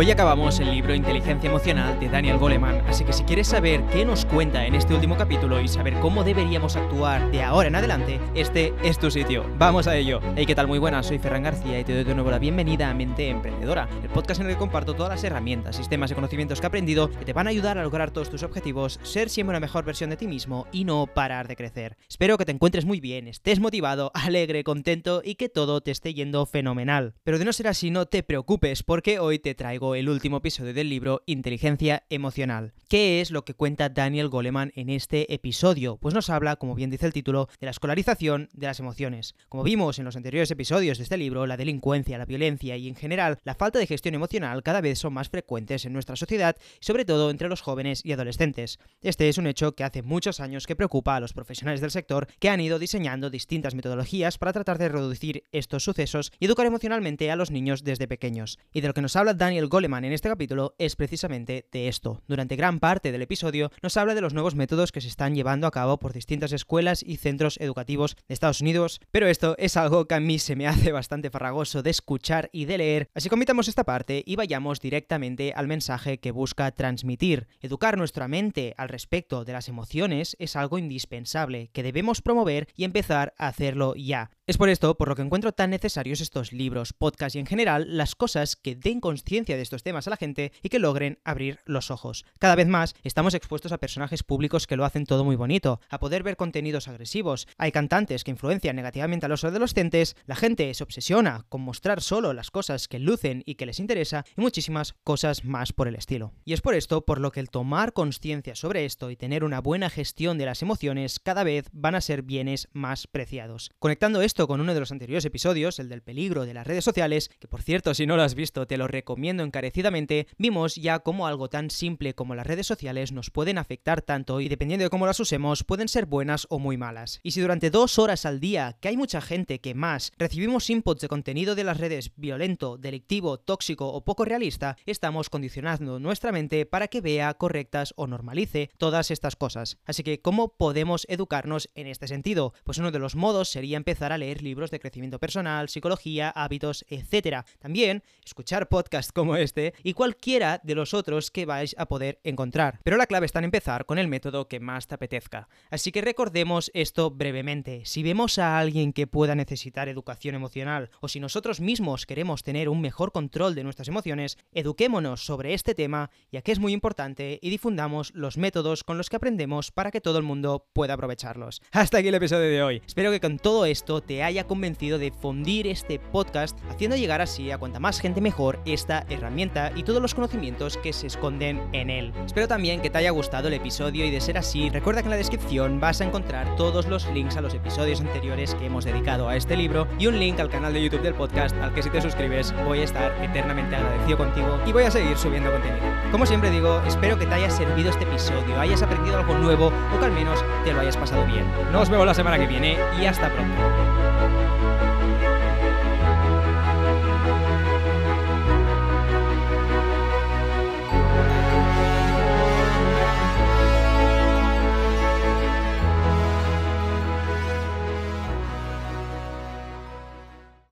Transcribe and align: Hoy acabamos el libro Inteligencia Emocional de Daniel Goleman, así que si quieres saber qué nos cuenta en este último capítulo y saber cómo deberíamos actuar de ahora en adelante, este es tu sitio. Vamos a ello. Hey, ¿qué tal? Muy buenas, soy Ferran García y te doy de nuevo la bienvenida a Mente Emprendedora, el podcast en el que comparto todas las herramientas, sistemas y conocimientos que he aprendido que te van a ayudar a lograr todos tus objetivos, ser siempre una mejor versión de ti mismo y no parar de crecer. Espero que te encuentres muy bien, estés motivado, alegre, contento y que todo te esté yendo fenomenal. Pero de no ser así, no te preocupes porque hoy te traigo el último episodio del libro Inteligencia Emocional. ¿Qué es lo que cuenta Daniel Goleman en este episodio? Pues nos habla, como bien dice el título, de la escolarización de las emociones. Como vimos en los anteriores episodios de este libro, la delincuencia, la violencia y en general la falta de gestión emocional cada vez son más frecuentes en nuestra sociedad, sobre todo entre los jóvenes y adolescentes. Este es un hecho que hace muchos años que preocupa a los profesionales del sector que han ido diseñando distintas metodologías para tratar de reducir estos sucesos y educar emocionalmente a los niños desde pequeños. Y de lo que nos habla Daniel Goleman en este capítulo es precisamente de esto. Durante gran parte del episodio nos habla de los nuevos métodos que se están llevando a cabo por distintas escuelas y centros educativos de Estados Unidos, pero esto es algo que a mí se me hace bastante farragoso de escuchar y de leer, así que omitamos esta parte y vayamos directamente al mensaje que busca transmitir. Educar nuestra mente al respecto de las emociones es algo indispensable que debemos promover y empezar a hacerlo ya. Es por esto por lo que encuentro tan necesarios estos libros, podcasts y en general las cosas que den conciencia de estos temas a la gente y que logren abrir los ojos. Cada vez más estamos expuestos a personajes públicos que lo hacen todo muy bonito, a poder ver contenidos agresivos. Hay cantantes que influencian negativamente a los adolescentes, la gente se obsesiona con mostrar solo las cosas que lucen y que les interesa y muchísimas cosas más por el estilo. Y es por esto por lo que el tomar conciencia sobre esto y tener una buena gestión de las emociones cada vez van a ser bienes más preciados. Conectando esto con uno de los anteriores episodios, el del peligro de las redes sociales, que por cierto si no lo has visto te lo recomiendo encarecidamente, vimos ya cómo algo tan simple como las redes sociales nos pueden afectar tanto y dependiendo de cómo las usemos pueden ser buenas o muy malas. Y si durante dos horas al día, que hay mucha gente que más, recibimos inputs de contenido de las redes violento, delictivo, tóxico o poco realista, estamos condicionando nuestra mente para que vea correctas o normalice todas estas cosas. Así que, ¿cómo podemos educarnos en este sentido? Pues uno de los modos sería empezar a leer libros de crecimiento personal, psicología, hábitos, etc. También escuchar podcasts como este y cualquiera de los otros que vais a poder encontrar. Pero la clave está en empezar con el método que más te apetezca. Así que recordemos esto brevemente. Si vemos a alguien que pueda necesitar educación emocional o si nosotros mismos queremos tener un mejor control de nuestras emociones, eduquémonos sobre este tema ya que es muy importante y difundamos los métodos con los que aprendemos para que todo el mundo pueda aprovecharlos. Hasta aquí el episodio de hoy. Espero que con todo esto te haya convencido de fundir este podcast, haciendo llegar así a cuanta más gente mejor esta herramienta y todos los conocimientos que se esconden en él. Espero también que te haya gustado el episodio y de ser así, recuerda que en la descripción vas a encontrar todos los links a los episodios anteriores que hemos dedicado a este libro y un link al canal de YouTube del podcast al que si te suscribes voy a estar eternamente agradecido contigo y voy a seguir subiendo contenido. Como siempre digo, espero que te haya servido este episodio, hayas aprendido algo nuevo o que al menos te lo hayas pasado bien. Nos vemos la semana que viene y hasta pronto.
Hoy 0.00 0.12
acabamos 0.12 0.60
el 0.60 0.70
libro 0.70 0.94
Inteligencia 0.94 1.50
Emocional 1.50 1.98
de 1.98 2.08
Daniel 2.08 2.38
Goleman, 2.38 2.82
así 2.86 3.04
que 3.04 3.12
si 3.12 3.24
quieres 3.24 3.48
saber 3.48 3.82
qué 3.86 4.04
nos 4.04 4.26
cuenta 4.26 4.64
en 4.64 4.76
este 4.76 4.94
último 4.94 5.16
capítulo 5.16 5.60
y 5.60 5.66
saber 5.66 5.94
cómo 5.94 6.22
deberíamos 6.22 6.76
actuar 6.76 7.32
de 7.32 7.42
ahora 7.42 7.66
en 7.66 7.74
adelante, 7.74 8.20
este 8.36 8.72
es 8.84 9.00
tu 9.00 9.10
sitio. 9.10 9.44
Vamos 9.58 9.88
a 9.88 9.96
ello. 9.96 10.20
Hey, 10.36 10.46
¿qué 10.46 10.54
tal? 10.54 10.68
Muy 10.68 10.78
buenas, 10.78 11.06
soy 11.06 11.18
Ferran 11.18 11.42
García 11.42 11.80
y 11.80 11.84
te 11.84 11.94
doy 11.94 12.04
de 12.04 12.14
nuevo 12.14 12.30
la 12.30 12.38
bienvenida 12.38 12.88
a 12.88 12.94
Mente 12.94 13.28
Emprendedora, 13.28 13.88
el 14.00 14.08
podcast 14.10 14.40
en 14.40 14.46
el 14.46 14.52
que 14.52 14.58
comparto 14.60 14.94
todas 14.94 15.10
las 15.10 15.24
herramientas, 15.24 15.74
sistemas 15.74 16.12
y 16.12 16.14
conocimientos 16.14 16.60
que 16.60 16.66
he 16.66 16.68
aprendido 16.68 17.10
que 17.10 17.24
te 17.24 17.32
van 17.32 17.48
a 17.48 17.50
ayudar 17.50 17.76
a 17.76 17.82
lograr 17.82 18.12
todos 18.12 18.30
tus 18.30 18.44
objetivos, 18.44 19.00
ser 19.02 19.28
siempre 19.28 19.50
una 19.50 19.58
mejor 19.58 19.84
versión 19.84 20.10
de 20.10 20.16
ti 20.16 20.28
mismo 20.28 20.68
y 20.70 20.84
no 20.84 21.08
parar 21.12 21.48
de 21.48 21.56
crecer. 21.56 21.96
Espero 22.08 22.38
que 22.38 22.44
te 22.44 22.52
encuentres 22.52 22.84
muy 22.84 23.00
bien, 23.00 23.26
estés 23.26 23.58
motivado, 23.58 24.12
alegre, 24.14 24.62
contento 24.62 25.22
y 25.24 25.34
que 25.34 25.48
todo 25.48 25.80
te 25.80 25.90
esté 25.90 26.14
yendo 26.14 26.46
fenomenal. 26.46 27.14
Pero 27.24 27.40
de 27.40 27.44
no 27.44 27.52
ser 27.52 27.66
así, 27.66 27.90
no 27.90 28.06
te 28.06 28.22
preocupes 28.22 28.84
porque 28.84 29.18
hoy 29.18 29.40
te 29.40 29.56
traigo 29.56 29.87
el 29.94 30.08
último 30.08 30.38
episodio 30.38 30.74
del 30.74 30.88
libro 30.88 31.22
Inteligencia 31.26 32.04
Emocional. 32.10 32.72
¿Qué 32.88 33.20
es 33.20 33.30
lo 33.30 33.44
que 33.44 33.54
cuenta 33.54 33.88
Daniel 33.88 34.28
Goleman 34.28 34.72
en 34.74 34.88
este 34.88 35.34
episodio? 35.34 35.98
Pues 35.98 36.14
nos 36.14 36.30
habla, 36.30 36.56
como 36.56 36.74
bien 36.74 36.90
dice 36.90 37.06
el 37.06 37.12
título, 37.12 37.48
de 37.60 37.66
la 37.66 37.70
escolarización 37.70 38.48
de 38.52 38.66
las 38.66 38.80
emociones. 38.80 39.34
Como 39.48 39.62
vimos 39.62 39.98
en 39.98 40.04
los 40.04 40.16
anteriores 40.16 40.50
episodios 40.50 40.98
de 40.98 41.04
este 41.04 41.16
libro, 41.16 41.46
la 41.46 41.56
delincuencia, 41.56 42.18
la 42.18 42.24
violencia 42.24 42.76
y 42.76 42.88
en 42.88 42.94
general 42.94 43.38
la 43.44 43.54
falta 43.54 43.78
de 43.78 43.86
gestión 43.86 44.14
emocional 44.14 44.62
cada 44.62 44.80
vez 44.80 44.98
son 44.98 45.12
más 45.12 45.28
frecuentes 45.28 45.84
en 45.84 45.92
nuestra 45.92 46.16
sociedad, 46.16 46.56
sobre 46.80 47.04
todo 47.04 47.30
entre 47.30 47.48
los 47.48 47.60
jóvenes 47.60 48.04
y 48.04 48.12
adolescentes. 48.12 48.78
Este 49.02 49.28
es 49.28 49.38
un 49.38 49.46
hecho 49.46 49.72
que 49.74 49.84
hace 49.84 50.02
muchos 50.02 50.40
años 50.40 50.66
que 50.66 50.76
preocupa 50.76 51.16
a 51.16 51.20
los 51.20 51.32
profesionales 51.32 51.80
del 51.80 51.90
sector 51.90 52.26
que 52.38 52.48
han 52.48 52.60
ido 52.60 52.78
diseñando 52.78 53.30
distintas 53.30 53.74
metodologías 53.74 54.38
para 54.38 54.52
tratar 54.52 54.78
de 54.78 54.88
reducir 54.88 55.44
estos 55.52 55.84
sucesos 55.84 56.32
y 56.38 56.46
educar 56.46 56.66
emocionalmente 56.66 57.30
a 57.30 57.36
los 57.36 57.50
niños 57.50 57.84
desde 57.84 58.08
pequeños. 58.08 58.58
Y 58.72 58.80
de 58.80 58.88
lo 58.88 58.94
que 58.94 59.02
nos 59.02 59.16
habla 59.16 59.34
Daniel 59.34 59.67
Goleman 59.68 60.04
en 60.04 60.12
este 60.12 60.28
capítulo 60.28 60.74
es 60.78 60.96
precisamente 60.96 61.68
de 61.70 61.88
esto. 61.88 62.22
Durante 62.26 62.56
gran 62.56 62.80
parte 62.80 63.12
del 63.12 63.22
episodio 63.22 63.70
nos 63.82 63.96
habla 63.96 64.14
de 64.14 64.20
los 64.20 64.34
nuevos 64.34 64.54
métodos 64.54 64.92
que 64.92 65.00
se 65.00 65.08
están 65.08 65.34
llevando 65.34 65.66
a 65.66 65.70
cabo 65.70 65.98
por 65.98 66.12
distintas 66.12 66.52
escuelas 66.52 67.02
y 67.06 67.16
centros 67.16 67.58
educativos 67.60 68.16
de 68.26 68.34
Estados 68.34 68.60
Unidos, 68.60 69.00
pero 69.10 69.26
esto 69.26 69.54
es 69.58 69.76
algo 69.76 70.06
que 70.06 70.14
a 70.14 70.20
mí 70.20 70.38
se 70.38 70.56
me 70.56 70.66
hace 70.66 70.92
bastante 70.92 71.30
farragoso 71.30 71.82
de 71.82 71.90
escuchar 71.90 72.48
y 72.52 72.64
de 72.64 72.78
leer, 72.78 73.08
así 73.14 73.28
que 73.28 73.34
omitamos 73.34 73.68
esta 73.68 73.84
parte 73.84 74.22
y 74.24 74.36
vayamos 74.36 74.80
directamente 74.80 75.52
al 75.54 75.68
mensaje 75.68 76.18
que 76.18 76.30
busca 76.30 76.70
transmitir. 76.72 77.46
Educar 77.60 77.98
nuestra 77.98 78.28
mente 78.28 78.74
al 78.78 78.88
respecto 78.88 79.44
de 79.44 79.52
las 79.52 79.68
emociones 79.68 80.36
es 80.38 80.56
algo 80.56 80.78
indispensable 80.78 81.70
que 81.72 81.82
debemos 81.82 82.22
promover 82.22 82.68
y 82.74 82.84
empezar 82.84 83.34
a 83.36 83.48
hacerlo 83.48 83.94
ya. 83.94 84.30
Es 84.46 84.56
por 84.56 84.70
esto 84.70 84.96
por 84.96 85.08
lo 85.08 85.14
que 85.14 85.20
encuentro 85.20 85.52
tan 85.52 85.68
necesarios 85.68 86.22
estos 86.22 86.54
libros, 86.54 86.94
podcasts 86.94 87.36
y 87.36 87.38
en 87.38 87.44
general 87.44 87.98
las 87.98 88.14
cosas 88.14 88.56
que 88.56 88.74
den 88.74 89.00
conciencia 89.00 89.57
de 89.58 89.62
estos 89.62 89.82
temas 89.82 90.06
a 90.06 90.10
la 90.10 90.16
gente 90.16 90.52
y 90.62 90.70
que 90.70 90.78
logren 90.78 91.18
abrir 91.24 91.58
los 91.66 91.90
ojos. 91.90 92.24
Cada 92.38 92.54
vez 92.54 92.66
más 92.66 92.94
estamos 93.02 93.34
expuestos 93.34 93.72
a 93.72 93.78
personajes 93.78 94.22
públicos 94.22 94.66
que 94.66 94.76
lo 94.76 94.84
hacen 94.84 95.04
todo 95.04 95.24
muy 95.24 95.36
bonito, 95.36 95.80
a 95.90 95.98
poder 95.98 96.22
ver 96.22 96.36
contenidos 96.36 96.88
agresivos. 96.88 97.46
Hay 97.58 97.72
cantantes 97.72 98.24
que 98.24 98.30
influencian 98.30 98.76
negativamente 98.76 99.26
a 99.26 99.28
los 99.28 99.44
adolescentes, 99.44 100.16
la 100.26 100.36
gente 100.36 100.72
se 100.72 100.84
obsesiona 100.84 101.44
con 101.48 101.60
mostrar 101.60 102.00
solo 102.00 102.32
las 102.32 102.50
cosas 102.50 102.88
que 102.88 102.98
lucen 102.98 103.42
y 103.44 103.56
que 103.56 103.66
les 103.66 103.80
interesa 103.80 104.24
y 104.36 104.40
muchísimas 104.40 104.94
cosas 105.04 105.44
más 105.44 105.72
por 105.72 105.88
el 105.88 105.96
estilo. 105.96 106.32
Y 106.44 106.52
es 106.52 106.60
por 106.60 106.74
esto 106.74 107.04
por 107.04 107.20
lo 107.20 107.32
que 107.32 107.40
el 107.40 107.50
tomar 107.50 107.92
conciencia 107.92 108.54
sobre 108.54 108.84
esto 108.84 109.10
y 109.10 109.16
tener 109.16 109.44
una 109.44 109.60
buena 109.60 109.90
gestión 109.90 110.38
de 110.38 110.46
las 110.46 110.62
emociones 110.62 111.20
cada 111.20 111.44
vez 111.44 111.68
van 111.72 111.94
a 111.94 112.00
ser 112.00 112.22
bienes 112.22 112.68
más 112.72 113.06
preciados. 113.06 113.70
Conectando 113.78 114.22
esto 114.22 114.46
con 114.46 114.60
uno 114.60 114.74
de 114.74 114.80
los 114.80 114.92
anteriores 114.92 115.24
episodios, 115.24 115.78
el 115.78 115.88
del 115.88 116.02
peligro 116.02 116.46
de 116.46 116.54
las 116.54 116.66
redes 116.66 116.84
sociales, 116.84 117.30
que 117.40 117.48
por 117.48 117.62
cierto 117.62 117.94
si 117.94 118.06
no 118.06 118.16
lo 118.16 118.22
has 118.22 118.34
visto 118.34 118.66
te 118.66 118.76
lo 118.76 118.86
recomiendo 118.86 119.42
encarecidamente, 119.48 120.28
vimos 120.38 120.76
ya 120.76 121.00
cómo 121.00 121.26
algo 121.26 121.48
tan 121.48 121.70
simple 121.70 122.14
como 122.14 122.34
las 122.34 122.46
redes 122.46 122.66
sociales 122.66 123.12
nos 123.12 123.30
pueden 123.30 123.58
afectar 123.58 124.02
tanto 124.02 124.40
y 124.40 124.48
dependiendo 124.48 124.84
de 124.84 124.90
cómo 124.90 125.06
las 125.06 125.18
usemos 125.20 125.64
pueden 125.64 125.88
ser 125.88 126.06
buenas 126.06 126.46
o 126.50 126.58
muy 126.58 126.76
malas. 126.76 127.18
Y 127.22 127.32
si 127.32 127.40
durante 127.40 127.70
dos 127.70 127.98
horas 127.98 128.24
al 128.24 128.40
día, 128.40 128.76
que 128.80 128.88
hay 128.88 128.96
mucha 128.96 129.20
gente 129.20 129.60
que 129.60 129.74
más, 129.74 130.12
recibimos 130.16 130.70
inputs 130.70 131.00
de 131.00 131.08
contenido 131.08 131.54
de 131.54 131.64
las 131.64 131.78
redes 131.78 132.12
violento, 132.16 132.76
delictivo, 132.76 133.38
tóxico 133.38 133.88
o 133.88 134.04
poco 134.04 134.24
realista, 134.24 134.76
estamos 134.86 135.30
condicionando 135.30 135.98
nuestra 135.98 136.30
mente 136.30 136.66
para 136.66 136.88
que 136.88 137.00
vea 137.00 137.34
correctas 137.34 137.94
o 137.96 138.06
normalice 138.06 138.70
todas 138.78 139.10
estas 139.10 139.36
cosas. 139.36 139.78
Así 139.86 140.02
que, 140.02 140.20
¿cómo 140.20 140.56
podemos 140.56 141.06
educarnos 141.08 141.68
en 141.74 141.86
este 141.86 142.06
sentido? 142.06 142.52
Pues 142.64 142.78
uno 142.78 142.90
de 142.90 142.98
los 142.98 143.16
modos 143.16 143.48
sería 143.48 143.76
empezar 143.76 144.12
a 144.12 144.18
leer 144.18 144.42
libros 144.42 144.70
de 144.70 144.80
crecimiento 144.80 145.18
personal, 145.18 145.68
psicología, 145.68 146.30
hábitos, 146.30 146.84
etc. 146.88 147.44
También 147.58 148.02
escuchar 148.24 148.68
podcasts 148.68 149.12
como 149.12 149.36
este 149.38 149.74
y 149.82 149.94
cualquiera 149.94 150.60
de 150.62 150.74
los 150.74 150.94
otros 150.94 151.30
que 151.30 151.46
vais 151.46 151.74
a 151.78 151.86
poder 151.86 152.20
encontrar. 152.24 152.80
Pero 152.84 152.96
la 152.96 153.06
clave 153.06 153.26
está 153.26 153.38
en 153.38 153.46
empezar 153.46 153.86
con 153.86 153.98
el 153.98 154.08
método 154.08 154.48
que 154.48 154.60
más 154.60 154.86
te 154.86 154.94
apetezca. 154.94 155.48
Así 155.70 155.92
que 155.92 156.00
recordemos 156.00 156.70
esto 156.74 157.10
brevemente. 157.10 157.82
Si 157.84 158.02
vemos 158.02 158.38
a 158.38 158.58
alguien 158.58 158.92
que 158.92 159.06
pueda 159.06 159.34
necesitar 159.34 159.88
educación 159.88 160.34
emocional 160.34 160.90
o 161.00 161.08
si 161.08 161.20
nosotros 161.20 161.60
mismos 161.60 162.06
queremos 162.06 162.42
tener 162.42 162.68
un 162.68 162.80
mejor 162.80 163.12
control 163.12 163.54
de 163.54 163.64
nuestras 163.64 163.88
emociones, 163.88 164.36
eduquémonos 164.52 165.24
sobre 165.24 165.54
este 165.54 165.74
tema 165.74 166.10
ya 166.32 166.42
que 166.42 166.52
es 166.52 166.58
muy 166.58 166.72
importante 166.72 167.38
y 167.40 167.50
difundamos 167.50 168.12
los 168.14 168.36
métodos 168.36 168.84
con 168.84 168.98
los 168.98 169.08
que 169.08 169.16
aprendemos 169.16 169.70
para 169.70 169.90
que 169.90 170.00
todo 170.00 170.18
el 170.18 170.24
mundo 170.24 170.66
pueda 170.72 170.94
aprovecharlos. 170.94 171.62
Hasta 171.72 171.98
aquí 171.98 172.08
el 172.08 172.14
episodio 172.14 172.50
de 172.50 172.62
hoy. 172.62 172.82
Espero 172.86 173.10
que 173.10 173.20
con 173.20 173.38
todo 173.38 173.66
esto 173.66 174.02
te 174.02 174.22
haya 174.22 174.44
convencido 174.44 174.98
de 174.98 175.12
fundir 175.12 175.66
este 175.66 175.98
podcast, 175.98 176.58
haciendo 176.68 176.96
llegar 176.96 177.20
así 177.20 177.50
a 177.50 177.58
cuanta 177.58 177.80
más 177.80 178.00
gente 178.00 178.20
mejor 178.20 178.60
esta 178.66 179.06
herramienta 179.08 179.27
y 179.76 179.82
todos 179.82 180.00
los 180.00 180.14
conocimientos 180.14 180.76
que 180.78 180.92
se 180.92 181.06
esconden 181.06 181.60
en 181.72 181.90
él. 181.90 182.12
Espero 182.24 182.48
también 182.48 182.80
que 182.80 182.90
te 182.90 182.98
haya 182.98 183.10
gustado 183.10 183.48
el 183.48 183.54
episodio 183.54 184.04
y 184.04 184.10
de 184.10 184.20
ser 184.20 184.38
así, 184.38 184.70
recuerda 184.70 185.02
que 185.02 185.06
en 185.06 185.10
la 185.10 185.16
descripción 185.16 185.80
vas 185.80 186.00
a 186.00 186.04
encontrar 186.04 186.56
todos 186.56 186.86
los 186.86 187.06
links 187.12 187.36
a 187.36 187.40
los 187.40 187.54
episodios 187.54 188.00
anteriores 188.00 188.54
que 188.54 188.66
hemos 188.66 188.84
dedicado 188.84 189.28
a 189.28 189.36
este 189.36 189.56
libro 189.56 189.86
y 189.98 190.06
un 190.06 190.18
link 190.18 190.40
al 190.40 190.48
canal 190.48 190.72
de 190.72 190.82
YouTube 190.82 191.02
del 191.02 191.14
podcast 191.14 191.54
al 191.56 191.74
que 191.74 191.82
si 191.82 191.90
te 191.90 192.00
suscribes 192.00 192.54
voy 192.64 192.80
a 192.80 192.84
estar 192.84 193.12
eternamente 193.22 193.76
agradecido 193.76 194.16
contigo 194.16 194.58
y 194.66 194.72
voy 194.72 194.84
a 194.84 194.90
seguir 194.90 195.16
subiendo 195.16 195.52
contenido. 195.52 195.84
Como 196.10 196.24
siempre 196.24 196.50
digo, 196.50 196.80
espero 196.86 197.18
que 197.18 197.26
te 197.26 197.34
haya 197.34 197.50
servido 197.50 197.90
este 197.90 198.04
episodio, 198.04 198.58
hayas 198.58 198.82
aprendido 198.82 199.18
algo 199.18 199.34
nuevo 199.36 199.72
o 199.94 199.98
que 199.98 200.06
al 200.06 200.12
menos 200.12 200.42
te 200.64 200.72
lo 200.72 200.80
hayas 200.80 200.96
pasado 200.96 201.24
bien. 201.26 201.44
Nos 201.70 201.90
vemos 201.90 202.06
la 202.06 202.14
semana 202.14 202.38
que 202.38 202.46
viene 202.46 202.76
y 203.00 203.04
hasta 203.04 203.30
pronto. 203.30 204.77